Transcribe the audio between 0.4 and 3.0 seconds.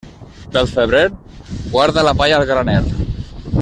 Pel febrer, guarda la palla al graner.